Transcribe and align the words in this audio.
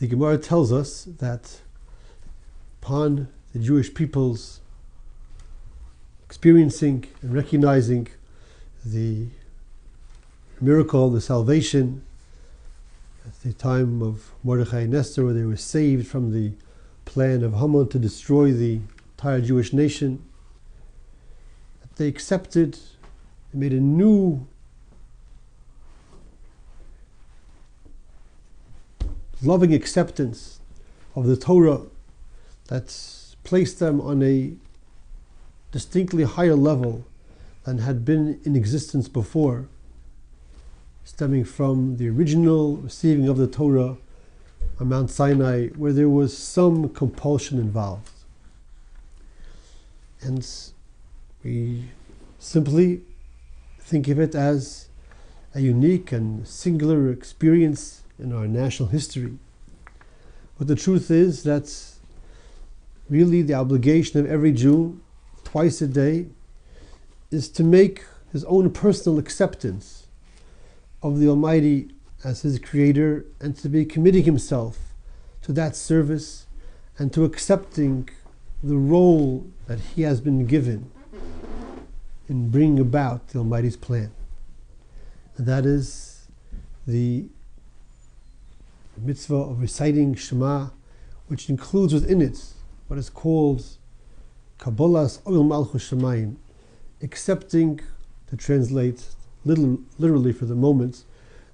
The 0.00 0.06
Gemara 0.06 0.38
tells 0.38 0.72
us 0.72 1.04
that 1.18 1.60
upon 2.80 3.28
the 3.52 3.58
Jewish 3.58 3.92
people's 3.92 4.60
experiencing 6.24 7.04
and 7.20 7.34
recognizing 7.34 8.08
the 8.82 9.26
miracle, 10.58 11.10
the 11.10 11.20
salvation, 11.20 12.02
at 13.26 13.42
the 13.42 13.52
time 13.52 14.00
of 14.00 14.32
Mordechai 14.42 14.80
and 14.80 14.94
Esther, 14.94 15.26
where 15.26 15.34
they 15.34 15.44
were 15.44 15.56
saved 15.56 16.06
from 16.06 16.32
the 16.32 16.52
plan 17.04 17.42
of 17.42 17.52
Haman 17.52 17.88
to 17.88 17.98
destroy 17.98 18.52
the 18.52 18.80
entire 19.18 19.42
Jewish 19.42 19.74
nation, 19.74 20.24
they 21.96 22.08
accepted 22.08 22.78
made 23.52 23.74
a 23.74 23.80
new 23.80 24.46
loving 29.42 29.72
acceptance 29.72 30.60
of 31.14 31.26
the 31.26 31.36
Torah 31.36 31.82
that's 32.68 33.36
placed 33.42 33.78
them 33.78 34.00
on 34.00 34.22
a 34.22 34.52
distinctly 35.72 36.24
higher 36.24 36.54
level 36.54 37.04
than 37.64 37.78
had 37.78 38.04
been 38.04 38.40
in 38.44 38.56
existence 38.56 39.08
before, 39.08 39.66
stemming 41.04 41.44
from 41.44 41.96
the 41.96 42.08
original 42.08 42.76
receiving 42.76 43.28
of 43.28 43.36
the 43.36 43.46
Torah 43.46 43.96
on 44.78 44.88
Mount 44.88 45.10
Sinai, 45.10 45.68
where 45.68 45.92
there 45.92 46.08
was 46.08 46.36
some 46.36 46.88
compulsion 46.88 47.58
involved. 47.58 48.10
And 50.22 50.46
we 51.42 51.84
simply 52.38 53.02
think 53.78 54.08
of 54.08 54.20
it 54.20 54.34
as 54.34 54.88
a 55.54 55.60
unique 55.60 56.12
and 56.12 56.46
singular 56.46 57.10
experience 57.10 57.99
in 58.20 58.32
our 58.32 58.46
national 58.46 58.88
history. 58.88 59.38
But 60.58 60.68
the 60.68 60.76
truth 60.76 61.10
is 61.10 61.42
that 61.44 61.74
really 63.08 63.42
the 63.42 63.54
obligation 63.54 64.20
of 64.20 64.30
every 64.30 64.52
Jew, 64.52 65.00
twice 65.44 65.80
a 65.80 65.86
day, 65.86 66.26
is 67.30 67.48
to 67.50 67.64
make 67.64 68.04
his 68.32 68.44
own 68.44 68.70
personal 68.70 69.18
acceptance 69.18 70.06
of 71.02 71.18
the 71.18 71.28
Almighty 71.28 71.90
as 72.22 72.42
his 72.42 72.58
creator 72.58 73.24
and 73.40 73.56
to 73.56 73.68
be 73.68 73.84
committing 73.84 74.24
himself 74.24 74.78
to 75.42 75.52
that 75.52 75.74
service 75.74 76.46
and 76.98 77.12
to 77.12 77.24
accepting 77.24 78.08
the 78.62 78.76
role 78.76 79.46
that 79.66 79.80
he 79.80 80.02
has 80.02 80.20
been 80.20 80.46
given 80.46 80.90
in 82.28 82.50
bringing 82.50 82.78
about 82.78 83.28
the 83.28 83.38
Almighty's 83.38 83.76
plan. 83.76 84.12
And 85.36 85.46
that 85.46 85.64
is 85.64 86.28
the 86.86 87.24
mitzvah 89.02 89.34
of 89.34 89.60
reciting 89.60 90.14
Shema, 90.14 90.68
which 91.26 91.48
includes 91.48 91.94
within 91.94 92.20
it 92.20 92.38
what 92.88 92.98
is 92.98 93.10
called 93.10 93.64
Kabbalas 94.58 95.20
Ol 95.26 95.44
Malchus 95.44 95.90
Shemayim, 95.90 96.36
accepting, 97.02 97.80
to 98.28 98.36
translate 98.36 99.06
little, 99.44 99.80
literally 99.98 100.32
for 100.32 100.44
the 100.44 100.54
moment, 100.54 101.04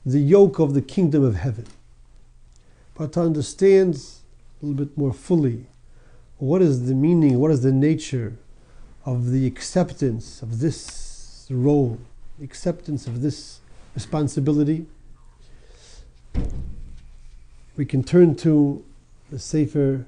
the 0.04 0.18
yoke 0.18 0.58
of 0.58 0.74
the 0.74 0.82
kingdom 0.82 1.24
of 1.24 1.36
heaven. 1.36 1.66
But 2.94 3.12
to 3.12 3.20
understand 3.20 3.96
a 4.62 4.66
little 4.66 4.86
bit 4.86 4.96
more 4.96 5.12
fully 5.12 5.66
what 6.38 6.62
is 6.62 6.86
the 6.86 6.94
meaning, 6.94 7.38
what 7.38 7.50
is 7.50 7.62
the 7.62 7.72
nature 7.72 8.36
of 9.04 9.30
the 9.30 9.46
acceptance 9.46 10.42
of 10.42 10.60
this 10.60 11.46
role, 11.50 11.98
acceptance 12.42 13.06
of 13.06 13.22
this 13.22 13.60
responsibility, 13.94 14.86
we 17.76 17.84
can 17.84 18.02
turn 18.02 18.34
to 18.34 18.82
the 19.30 19.38
Sefer 19.38 20.06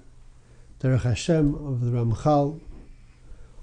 Derech 0.81 1.03
Hashem 1.03 1.55
of 1.55 1.81
the 1.83 1.91
Ramchal, 1.91 2.61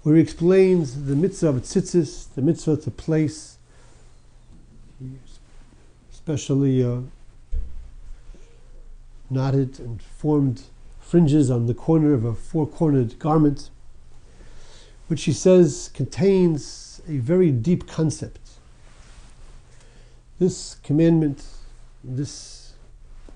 where 0.04 0.16
he 0.16 0.22
explains 0.22 1.06
the 1.06 1.16
mitzvah 1.16 1.48
of 1.48 1.56
tzitzis, 1.64 2.28
the 2.36 2.42
mitzvah 2.42 2.78
to 2.78 2.92
place, 2.92 3.58
especially 6.12 6.84
uh, 6.84 7.00
knotted 9.30 9.80
and 9.80 10.02
formed 10.02 10.62
fringes 11.02 11.50
on 11.50 11.66
the 11.66 11.74
corner 11.74 12.14
of 12.14 12.26
a 12.26 12.34
four-cornered 12.36 13.18
garment, 13.18 13.70
which 15.08 15.24
he 15.24 15.34
says 15.34 15.90
contains 15.94 17.02
a 17.08 17.18
very 17.18 17.50
deep 17.52 17.88
concept. 17.88 18.40
This 20.38 20.76
commandment, 20.84 21.44
this 22.04 22.65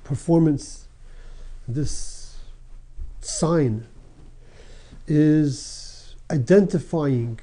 performance, 0.10 0.88
this 1.68 2.38
sign, 3.22 3.86
is 5.08 6.16
identifying 6.32 7.40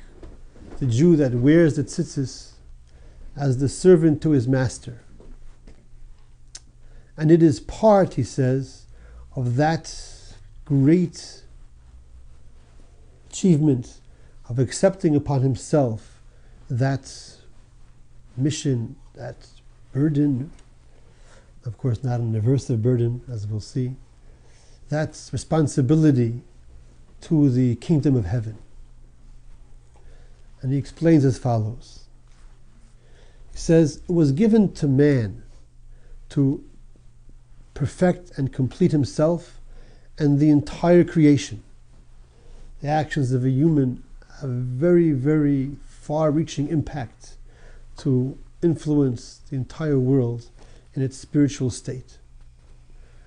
the 0.80 0.86
Jew 0.86 1.14
that 1.14 1.32
wears 1.32 1.76
the 1.76 1.84
tzitzis 1.84 2.54
as 3.36 3.58
the 3.58 3.68
servant 3.68 4.20
to 4.22 4.30
his 4.30 4.48
master. 4.48 5.00
And 7.16 7.30
it 7.30 7.40
is 7.40 7.60
part, 7.60 8.14
he 8.14 8.24
says, 8.24 8.86
of 9.36 9.54
that 9.56 9.86
great 10.64 11.42
achievement 13.30 14.00
of 14.48 14.58
accepting 14.58 15.14
upon 15.14 15.42
himself 15.42 16.20
that 16.68 17.12
mission, 18.36 18.96
that 19.14 19.36
burden, 19.92 20.50
of 21.66 21.76
course, 21.78 22.04
not 22.04 22.20
an 22.20 22.40
aversive 22.40 22.80
burden, 22.80 23.22
as 23.30 23.46
we'll 23.46 23.60
see. 23.60 23.96
That's 24.88 25.32
responsibility 25.32 26.42
to 27.22 27.50
the 27.50 27.74
kingdom 27.76 28.14
of 28.16 28.26
heaven. 28.26 28.58
And 30.62 30.72
he 30.72 30.78
explains 30.78 31.24
as 31.24 31.38
follows 31.38 32.04
He 33.52 33.58
says, 33.58 34.00
It 34.08 34.12
was 34.12 34.32
given 34.32 34.72
to 34.74 34.86
man 34.86 35.42
to 36.30 36.64
perfect 37.74 38.38
and 38.38 38.52
complete 38.52 38.92
himself 38.92 39.60
and 40.18 40.38
the 40.38 40.50
entire 40.50 41.04
creation. 41.04 41.62
The 42.80 42.88
actions 42.88 43.32
of 43.32 43.44
a 43.44 43.50
human 43.50 44.02
have 44.40 44.50
a 44.50 44.52
very, 44.52 45.12
very 45.12 45.76
far 45.84 46.30
reaching 46.30 46.68
impact 46.68 47.36
to 47.98 48.38
influence 48.62 49.40
the 49.50 49.56
entire 49.56 49.98
world 49.98 50.48
in 50.96 51.02
its 51.02 51.16
spiritual 51.16 51.70
state. 51.70 52.18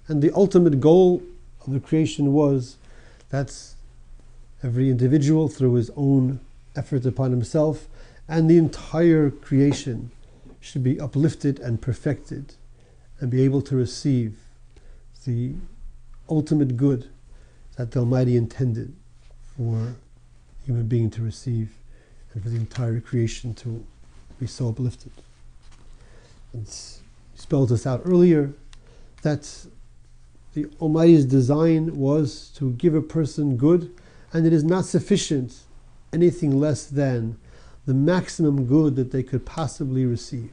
And 0.08 0.22
the 0.22 0.34
ultimate 0.34 0.80
goal 0.80 1.22
of 1.66 1.72
the 1.72 1.80
creation 1.80 2.34
was 2.34 2.78
that 3.30 3.56
every 4.64 4.90
individual, 4.90 5.48
through 5.48 5.76
his 5.76 5.92
own 5.96 6.40
effort 6.76 7.06
upon 7.06 7.32
himself, 7.32 7.88
and 8.28 8.50
the 8.50 8.58
entire 8.58 9.30
creation 9.30 10.12
should 10.60 10.84
be 10.84 11.00
uplifted 11.00 11.60
and 11.60 11.82
perfected 11.82 12.56
and 13.20 13.30
be 13.30 13.44
able 13.44 13.62
to 13.62 13.76
receive 13.76 14.38
the 15.26 15.54
ultimate 16.30 16.76
good 16.76 17.10
that 17.76 17.92
the 17.92 18.00
Almighty 18.00 18.36
intended 18.36 18.94
for 19.56 19.96
human 20.66 20.88
being 20.88 21.10
to 21.10 21.22
receive 21.22 21.76
and 22.34 22.44
for 22.44 22.50
the 22.50 22.56
entire 22.56 23.00
creation 23.00 23.54
to 23.54 23.86
be 24.40 24.48
so 24.48 24.70
uplifted. 24.70 25.12
It's 26.54 26.99
spelled 27.40 27.70
this 27.70 27.88
out 27.88 28.02
earlier, 28.06 28.54
that 29.22 29.66
the 30.54 30.68
Almighty's 30.80 31.26
design 31.26 31.96
was 31.96 32.50
to 32.56 32.72
give 32.74 32.96
a 32.96 33.02
person 33.02 33.58
good, 33.58 33.94
and 34.34 34.46
it 34.46 34.54
is 34.54 34.64
not 34.64 34.86
sufficient 34.86 35.60
anything 36.12 36.60
less 36.60 36.86
than 36.86 37.38
the 37.86 37.94
maximum 37.94 38.66
good 38.66 38.96
that 38.96 39.12
they 39.12 39.24
could 39.24 39.46
possibly 39.46 40.06
receive. 40.06 40.52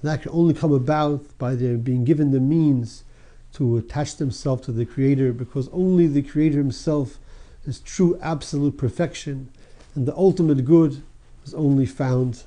And 0.00 0.10
that 0.10 0.22
can 0.22 0.32
only 0.32 0.54
come 0.54 0.72
about 0.72 1.36
by 1.38 1.54
their 1.54 1.76
being 1.76 2.04
given 2.04 2.30
the 2.30 2.40
means 2.40 3.04
to 3.52 3.76
attach 3.76 4.16
themselves 4.16 4.62
to 4.62 4.72
the 4.72 4.86
Creator, 4.86 5.32
because 5.32 5.68
only 5.72 6.06
the 6.06 6.22
Creator 6.22 6.58
Himself 6.58 7.18
is 7.66 7.80
true 7.80 8.18
absolute 8.22 8.78
perfection, 8.78 9.50
and 9.94 10.06
the 10.06 10.16
ultimate 10.16 10.64
good 10.64 11.02
is 11.44 11.52
only 11.54 11.86
found 11.86 12.44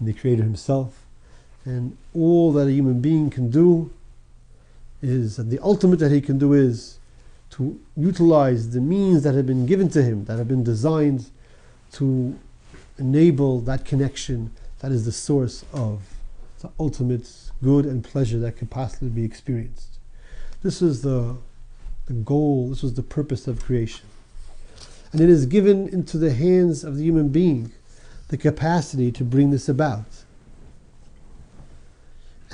in 0.00 0.06
the 0.06 0.12
Creator 0.12 0.44
Himself. 0.44 1.03
And 1.64 1.96
all 2.14 2.52
that 2.52 2.66
a 2.66 2.72
human 2.72 3.00
being 3.00 3.30
can 3.30 3.50
do 3.50 3.90
is, 5.00 5.36
the 5.36 5.58
ultimate 5.60 5.98
that 6.00 6.12
he 6.12 6.20
can 6.20 6.38
do 6.38 6.52
is 6.52 6.98
to 7.50 7.80
utilize 7.96 8.70
the 8.70 8.80
means 8.80 9.22
that 9.22 9.34
have 9.34 9.46
been 9.46 9.66
given 9.66 9.88
to 9.90 10.02
him, 10.02 10.24
that 10.24 10.38
have 10.38 10.48
been 10.48 10.64
designed 10.64 11.30
to 11.92 12.38
enable 12.98 13.60
that 13.60 13.84
connection 13.84 14.50
that 14.80 14.92
is 14.92 15.04
the 15.04 15.12
source 15.12 15.64
of 15.72 16.02
the 16.60 16.70
ultimate 16.78 17.30
good 17.62 17.86
and 17.86 18.04
pleasure 18.04 18.38
that 18.38 18.56
can 18.56 18.66
possibly 18.66 19.08
be 19.08 19.24
experienced. 19.24 19.98
This 20.62 20.82
is 20.82 21.02
the, 21.02 21.36
the 22.06 22.12
goal, 22.12 22.68
this 22.68 22.82
was 22.82 22.94
the 22.94 23.02
purpose 23.02 23.46
of 23.46 23.64
creation. 23.64 24.06
And 25.12 25.20
it 25.20 25.30
is 25.30 25.46
given 25.46 25.88
into 25.88 26.18
the 26.18 26.32
hands 26.32 26.84
of 26.84 26.96
the 26.96 27.04
human 27.04 27.28
being 27.28 27.72
the 28.28 28.36
capacity 28.36 29.12
to 29.12 29.24
bring 29.24 29.50
this 29.50 29.68
about 29.68 30.06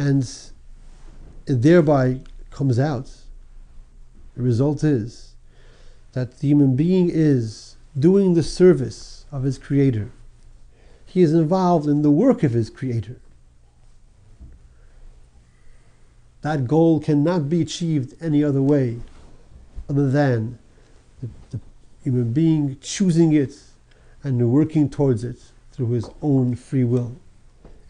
and 0.00 0.22
it 1.46 1.60
thereby 1.60 2.20
comes 2.50 2.78
out, 2.78 3.10
the 4.34 4.42
result 4.42 4.82
is 4.82 5.34
that 6.12 6.38
the 6.38 6.48
human 6.48 6.74
being 6.74 7.10
is 7.12 7.76
doing 7.98 8.32
the 8.32 8.42
service 8.42 9.26
of 9.30 9.42
his 9.42 9.58
creator. 9.58 10.10
He 11.04 11.20
is 11.20 11.34
involved 11.34 11.86
in 11.86 12.00
the 12.00 12.10
work 12.10 12.42
of 12.42 12.52
his 12.52 12.70
creator. 12.70 13.20
That 16.40 16.66
goal 16.66 17.00
cannot 17.00 17.50
be 17.50 17.60
achieved 17.60 18.14
any 18.22 18.42
other 18.42 18.62
way 18.62 19.00
other 19.86 20.10
than 20.10 20.58
the, 21.20 21.28
the 21.50 21.60
human 22.02 22.32
being 22.32 22.78
choosing 22.80 23.34
it 23.34 23.52
and 24.22 24.50
working 24.50 24.88
towards 24.88 25.24
it 25.24 25.40
through 25.72 25.90
his 25.90 26.08
own 26.22 26.54
free 26.56 26.84
will. 26.84 27.16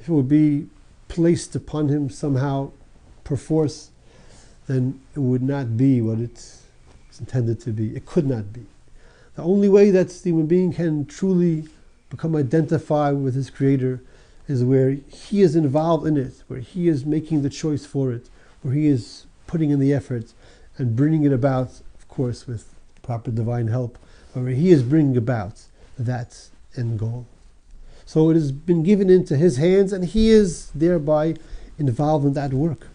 If 0.00 0.08
it 0.08 0.12
would 0.12 0.28
be 0.28 0.66
placed 1.10 1.54
upon 1.54 1.88
him 1.88 2.08
somehow 2.08 2.70
perforce, 3.24 3.90
then 4.66 5.00
it 5.14 5.18
would 5.18 5.42
not 5.42 5.76
be 5.76 6.00
what 6.00 6.18
it's 6.18 6.62
intended 7.18 7.60
to 7.60 7.70
be. 7.70 7.94
It 7.94 8.06
could 8.06 8.26
not 8.26 8.52
be. 8.52 8.64
The 9.34 9.42
only 9.42 9.68
way 9.68 9.90
that 9.90 10.08
the 10.08 10.30
human 10.30 10.46
being 10.46 10.72
can 10.72 11.04
truly 11.04 11.68
become 12.08 12.34
identified 12.34 13.16
with 13.16 13.34
his 13.34 13.50
creator 13.50 14.00
is 14.48 14.64
where 14.64 14.90
he 14.90 15.42
is 15.42 15.54
involved 15.54 16.06
in 16.06 16.16
it, 16.16 16.42
where 16.48 16.60
he 16.60 16.88
is 16.88 17.04
making 17.04 17.42
the 17.42 17.50
choice 17.50 17.84
for 17.84 18.12
it, 18.12 18.30
where 18.62 18.74
he 18.74 18.86
is 18.86 19.26
putting 19.46 19.70
in 19.70 19.80
the 19.80 19.92
effort 19.92 20.32
and 20.78 20.96
bringing 20.96 21.24
it 21.24 21.32
about, 21.32 21.80
of 21.98 22.08
course, 22.08 22.46
with 22.46 22.72
proper 23.02 23.30
divine 23.30 23.68
help, 23.68 23.98
where 24.32 24.48
he 24.48 24.70
is 24.70 24.82
bringing 24.82 25.16
about 25.16 25.62
that 25.98 26.48
end 26.76 26.98
goal. 26.98 27.26
So 28.10 28.28
it 28.28 28.34
has 28.34 28.50
been 28.50 28.82
given 28.82 29.08
into 29.08 29.36
his 29.36 29.58
hands, 29.58 29.92
and 29.92 30.04
he 30.04 30.30
is 30.30 30.72
thereby 30.74 31.36
involved 31.78 32.26
in 32.26 32.32
that 32.32 32.52
work. 32.52 32.88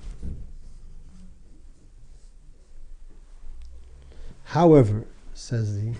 However, 4.43 5.05
says 5.33 5.79
the 5.79 5.93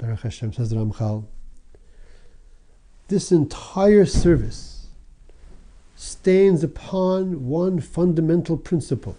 Derech 0.00 0.22
Hashem, 0.22 0.54
says 0.54 0.70
the 0.70 0.76
Ramchal, 0.76 1.26
this 3.06 3.30
entire 3.30 4.06
service 4.06 4.88
stands 5.94 6.64
upon 6.64 7.46
one 7.46 7.78
fundamental 7.78 8.56
principle, 8.56 9.14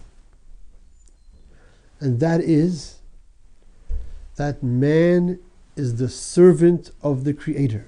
and 1.98 2.20
that 2.20 2.42
is 2.42 2.98
that 4.36 4.62
man 4.62 5.38
is 5.76 5.96
the 5.96 6.10
servant 6.10 6.90
of 7.02 7.24
the 7.24 7.32
Creator, 7.32 7.86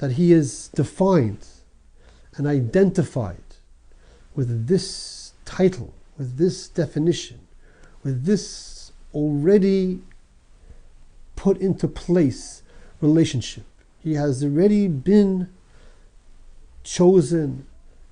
that 0.00 0.12
he 0.12 0.32
is 0.32 0.68
defined 0.68 1.46
and 2.34 2.46
identified 2.46 3.36
with 4.34 4.66
this 4.66 5.34
title, 5.44 5.92
with 6.16 6.38
this 6.38 6.68
definition, 6.68 7.38
with 8.02 8.24
this 8.24 8.92
already 9.14 10.00
put 11.36 11.58
into 11.58 11.86
place 11.86 12.62
relationship. 13.02 13.64
He 14.02 14.14
has 14.14 14.42
already 14.42 14.88
been 14.88 15.50
chosen, 16.82 17.66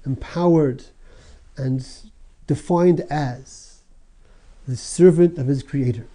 empowered, 0.05 0.85
and 1.57 1.87
defined 2.47 3.01
as 3.09 3.81
the 4.67 4.77
servant 4.77 5.39
of 5.39 5.47
his 5.47 5.63
Creator. 5.63 6.07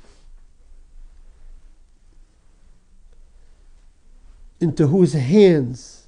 Into 4.64 4.88
whose 4.88 5.12
hands 5.12 6.08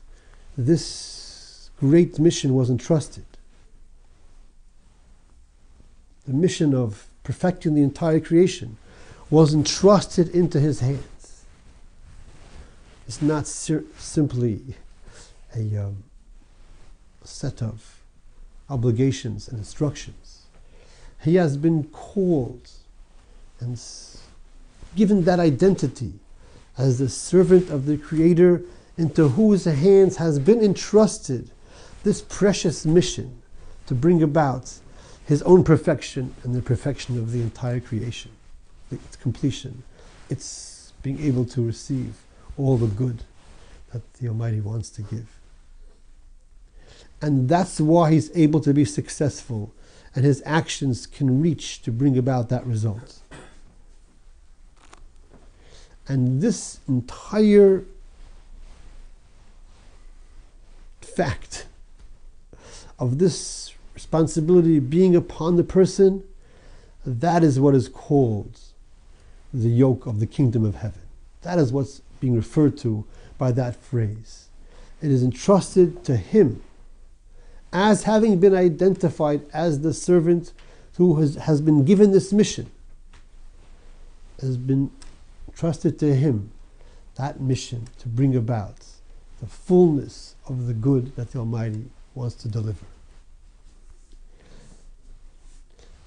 this 0.57 1.69
great 1.77 2.17
mission 2.19 2.53
was 2.53 2.69
entrusted. 2.69 3.25
The 6.25 6.31
mission 6.31 6.73
of 6.73 7.07
perfecting 7.23 7.75
the 7.75 7.81
entire 7.81 8.21
creation 8.21 8.77
was 9.29 9.53
entrusted 9.53 10.29
into 10.29 10.61
his 10.61 10.79
hands. 10.79 11.43
It's 13.05 13.21
not 13.21 13.45
simply 13.45 14.61
a, 15.53 15.75
um, 15.75 16.03
set 17.25 17.61
of 17.61 18.01
obligations 18.69 19.49
and 19.49 19.57
instructions. 19.57 20.43
He 21.23 21.35
has 21.35 21.57
been 21.57 21.83
called 21.85 22.69
and 23.59 23.77
given 24.95 25.25
that 25.25 25.41
identity 25.41 26.13
as 26.77 26.99
the 26.99 27.09
servant 27.09 27.69
of 27.69 27.85
the 27.85 27.97
Creator 27.97 28.61
into 28.97 29.29
whose 29.29 29.65
hands 29.65 30.17
has 30.17 30.39
been 30.39 30.61
entrusted 30.61 31.49
this 32.03 32.21
precious 32.21 32.85
mission 32.85 33.41
to 33.87 33.95
bring 33.95 34.21
about 34.21 34.73
his 35.25 35.41
own 35.43 35.63
perfection 35.63 36.33
and 36.43 36.53
the 36.53 36.61
perfection 36.61 37.17
of 37.17 37.31
the 37.31 37.41
entire 37.41 37.79
creation, 37.79 38.31
its 38.91 39.15
completion, 39.15 39.83
its 40.29 40.93
being 41.01 41.19
able 41.19 41.45
to 41.45 41.65
receive 41.65 42.15
all 42.57 42.77
the 42.77 42.87
good 42.87 43.23
that 43.91 44.13
the 44.15 44.27
Almighty 44.27 44.61
wants 44.61 44.89
to 44.91 45.01
give. 45.01 45.27
And 47.21 47.49
that's 47.49 47.79
why 47.79 48.11
he's 48.11 48.35
able 48.35 48.59
to 48.61 48.73
be 48.73 48.85
successful 48.85 49.73
and 50.13 50.23
his 50.23 50.41
actions 50.45 51.05
can 51.07 51.41
reach 51.41 51.81
to 51.81 51.91
bring 51.91 52.17
about 52.17 52.49
that 52.49 52.65
result. 52.65 53.19
And 56.07 56.41
this 56.41 56.79
entire 56.87 57.83
fact 61.01 61.65
of 62.99 63.17
this 63.17 63.73
responsibility 63.93 64.79
being 64.79 65.15
upon 65.15 65.55
the 65.55 65.63
person, 65.63 66.23
that 67.05 67.43
is 67.43 67.59
what 67.59 67.75
is 67.75 67.87
called 67.87 68.59
the 69.53 69.69
yoke 69.69 70.05
of 70.05 70.19
the 70.19 70.27
kingdom 70.27 70.65
of 70.65 70.75
heaven. 70.75 71.01
That 71.41 71.59
is 71.59 71.71
what's 71.71 72.01
being 72.19 72.35
referred 72.35 72.77
to 72.79 73.05
by 73.37 73.51
that 73.53 73.75
phrase. 73.75 74.49
It 75.01 75.11
is 75.11 75.23
entrusted 75.23 76.03
to 76.05 76.17
him 76.17 76.61
as 77.71 78.03
having 78.03 78.39
been 78.39 78.55
identified 78.55 79.41
as 79.53 79.81
the 79.81 79.93
servant 79.93 80.53
who 80.97 81.19
has, 81.19 81.35
has 81.35 81.61
been 81.61 81.83
given 81.83 82.11
this 82.11 82.31
mission, 82.31 82.71
has 84.39 84.57
been 84.57 84.91
trusted 85.55 85.97
to 85.99 86.15
him 86.15 86.51
that 87.15 87.39
mission 87.39 87.87
to 87.99 88.07
bring 88.07 88.35
about 88.35 88.85
the 89.39 89.47
fullness 89.47 90.35
of 90.47 90.67
the 90.67 90.73
good 90.73 91.15
that 91.15 91.31
the 91.31 91.39
Almighty 91.39 91.85
wants 92.13 92.35
to 92.35 92.47
deliver. 92.47 92.85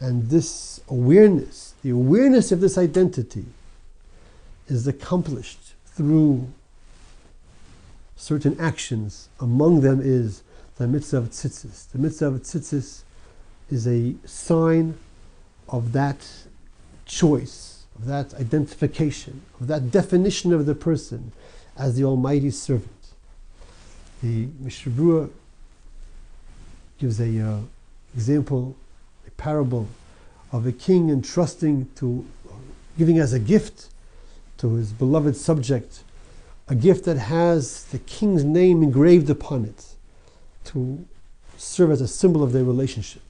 And 0.00 0.30
this 0.30 0.80
awareness, 0.88 1.74
the 1.82 1.90
awareness 1.90 2.52
of 2.52 2.60
this 2.60 2.78
identity, 2.78 3.46
is 4.68 4.86
accomplished 4.86 5.74
through 5.86 6.48
certain 8.16 8.58
actions. 8.60 9.28
Among 9.40 9.80
them 9.80 10.00
is 10.02 10.42
the 10.76 10.86
mitzvah 10.86 11.18
of 11.18 11.30
tzitzis. 11.30 11.90
The 11.90 11.98
mitzvah 11.98 12.26
of 12.26 12.42
tzitzis 12.42 13.02
is 13.70 13.86
a 13.88 14.14
sign 14.24 14.96
of 15.68 15.92
that 15.92 16.26
choice, 17.04 17.77
of 17.98 18.06
that 18.06 18.34
identification, 18.34 19.42
of 19.60 19.66
that 19.66 19.90
definition 19.90 20.52
of 20.52 20.66
the 20.66 20.74
person 20.74 21.32
as 21.76 21.96
the 21.96 22.04
Almighty 22.04 22.50
servant. 22.50 22.90
The 24.22 24.48
Mishnah 24.60 25.28
gives 26.98 27.20
a 27.20 27.40
uh, 27.40 27.58
example 28.14 28.76
a 29.26 29.30
parable 29.32 29.88
of 30.52 30.66
a 30.66 30.72
king 30.72 31.10
entrusting 31.10 31.88
to, 31.96 32.26
giving 32.96 33.18
as 33.18 33.32
a 33.32 33.38
gift 33.38 33.88
to 34.58 34.74
his 34.74 34.92
beloved 34.92 35.36
subject, 35.36 36.02
a 36.68 36.74
gift 36.74 37.04
that 37.04 37.16
has 37.16 37.84
the 37.84 37.98
king's 38.00 38.44
name 38.44 38.82
engraved 38.82 39.30
upon 39.30 39.64
it 39.64 39.84
to 40.64 41.04
serve 41.56 41.90
as 41.90 42.00
a 42.00 42.08
symbol 42.08 42.42
of 42.42 42.52
their 42.52 42.64
relationship. 42.64 43.22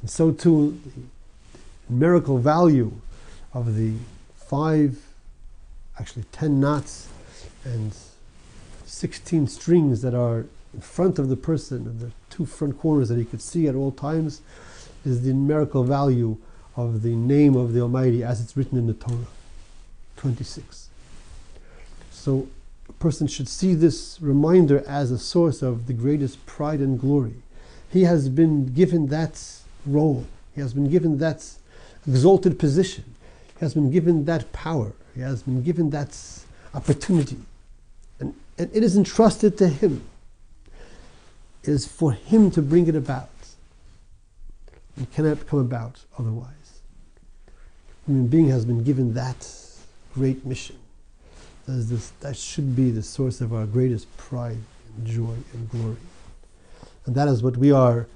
And 0.00 0.10
so 0.10 0.30
too, 0.30 0.78
the 0.84 1.92
numerical 1.92 2.38
value 2.38 2.92
of 3.54 3.76
the 3.76 3.94
five, 4.34 4.98
actually 5.98 6.24
ten 6.32 6.60
knots 6.60 7.08
and 7.64 7.94
16 8.84 9.46
strings 9.46 10.02
that 10.02 10.14
are 10.14 10.46
in 10.74 10.80
front 10.80 11.18
of 11.18 11.28
the 11.28 11.36
person 11.36 11.86
and 11.86 12.00
the 12.00 12.10
two 12.30 12.44
front 12.44 12.78
corners 12.78 13.08
that 13.08 13.18
he 13.18 13.24
could 13.24 13.40
see 13.40 13.66
at 13.68 13.74
all 13.74 13.92
times 13.92 14.42
is 15.04 15.22
the 15.22 15.32
numerical 15.32 15.84
value 15.84 16.36
of 16.76 17.02
the 17.02 17.14
name 17.14 17.54
of 17.54 17.72
the 17.72 17.80
Almighty 17.80 18.22
as 18.24 18.40
it's 18.40 18.56
written 18.56 18.76
in 18.76 18.86
the 18.86 18.94
Torah 18.94 19.26
26. 20.16 20.88
So 22.10 22.48
a 22.88 22.92
person 22.94 23.26
should 23.26 23.48
see 23.48 23.74
this 23.74 24.18
reminder 24.20 24.82
as 24.86 25.10
a 25.10 25.18
source 25.18 25.62
of 25.62 25.86
the 25.86 25.92
greatest 25.92 26.44
pride 26.46 26.80
and 26.80 26.98
glory. 26.98 27.34
He 27.90 28.02
has 28.02 28.28
been 28.28 28.74
given 28.74 29.06
that 29.08 29.40
role, 29.86 30.26
he 30.54 30.60
has 30.60 30.74
been 30.74 30.90
given 30.90 31.18
that 31.18 31.48
exalted 32.06 32.58
position, 32.58 33.04
has 33.64 33.74
been 33.74 33.90
given 33.90 34.24
that 34.26 34.52
power, 34.52 34.92
he 35.14 35.20
has 35.20 35.42
been 35.42 35.62
given 35.62 35.90
that 35.90 36.16
opportunity. 36.74 37.38
And, 38.20 38.34
and 38.58 38.70
it 38.72 38.82
is 38.82 38.96
entrusted 38.96 39.58
to 39.58 39.68
him. 39.68 40.02
It 41.62 41.70
is 41.70 41.86
for 41.86 42.12
him 42.12 42.50
to 42.52 42.62
bring 42.62 42.86
it 42.86 42.94
about 42.94 43.30
It 45.00 45.12
cannot 45.12 45.46
come 45.46 45.58
about 45.58 46.04
otherwise. 46.18 46.80
Human 48.06 48.26
being 48.28 48.48
has 48.50 48.64
been 48.64 48.84
given 48.84 49.14
that 49.14 49.48
great 50.14 50.44
mission. 50.44 50.76
That, 51.66 51.72
is 51.72 51.90
this, 51.90 52.12
that 52.20 52.36
should 52.36 52.76
be 52.76 52.90
the 52.90 53.02
source 53.02 53.40
of 53.40 53.52
our 53.52 53.66
greatest 53.66 54.14
pride 54.16 54.58
and 54.96 55.06
joy 55.06 55.34
and 55.52 55.68
glory. 55.70 55.96
And 57.06 57.14
that 57.14 57.28
is 57.28 57.42
what 57.42 57.56
we 57.56 57.72
are, 57.72 58.06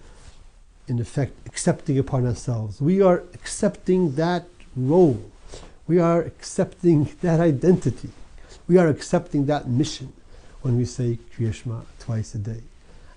in 0.86 0.98
effect, 1.00 1.32
accepting 1.46 1.98
upon 1.98 2.26
ourselves. 2.26 2.80
We 2.80 3.02
are 3.02 3.24
accepting 3.34 4.14
that 4.16 4.44
role. 4.76 5.22
We 5.88 5.98
are 5.98 6.20
accepting 6.20 7.08
that 7.22 7.40
identity. 7.40 8.10
We 8.68 8.76
are 8.76 8.88
accepting 8.88 9.46
that 9.46 9.68
mission 9.68 10.12
when 10.60 10.76
we 10.76 10.84
say 10.84 11.18
Kriya 11.34 11.54
Shema 11.54 11.80
twice 11.98 12.34
a 12.34 12.38
day. 12.38 12.60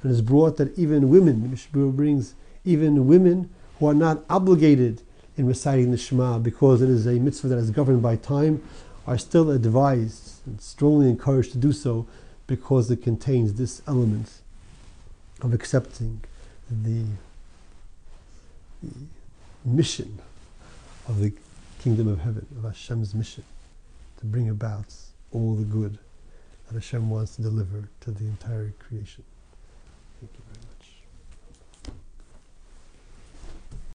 And 0.01 0.12
it's 0.12 0.22
brought 0.22 0.56
that 0.58 0.78
even 0.80 1.10
women, 1.10 1.51
the 1.51 1.80
brings 1.88 2.34
even 2.63 3.08
women 3.08 3.50
who 3.78 3.88
are 3.88 3.94
not 3.94 4.24
obligated 4.30 5.01
in 5.38 5.48
reciting 5.48 5.92
the 5.92 5.98
Shema 5.98 6.40
because 6.40 6.82
it 6.82 6.90
is 6.90 7.06
a 7.06 7.13
mitzvah 7.13 7.50
that 7.50 7.58
is 7.58 7.72
governed 7.72 8.01
by 8.01 8.16
time, 8.16 8.63
are 9.06 9.18
still 9.18 9.51
advised 9.51 10.46
and 10.46 10.62
strongly 10.62 11.10
encouraged 11.10 11.51
to 11.51 11.58
do 11.58 11.74
so 11.74 12.08
because 12.48 12.90
it 12.90 13.01
contains 13.01 13.56
this 13.56 13.82
element 13.88 14.42
of 15.42 15.54
accepting 15.54 16.22
the, 16.70 17.06
the 18.84 18.90
mission 19.66 20.20
of 21.08 21.20
the 21.20 21.34
kingdom 21.81 22.07
of 22.07 22.19
heaven, 22.19 22.45
of 22.55 22.63
Hashem's 22.63 23.15
mission 23.15 23.43
to 24.19 24.25
bring 24.27 24.50
about 24.50 24.93
all 25.31 25.55
the 25.55 25.63
good 25.63 25.97
that 26.67 26.75
Hashem 26.75 27.09
wants 27.09 27.38
to 27.38 27.41
deliver 27.41 27.89
to 28.01 28.11
the 28.11 28.25
entire 28.25 28.71
creation. 28.77 29.23